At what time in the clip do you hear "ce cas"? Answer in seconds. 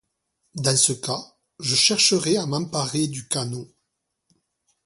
0.75-1.21